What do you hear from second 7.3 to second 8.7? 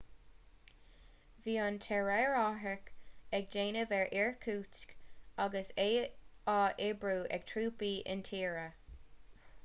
ag trúpaí intíre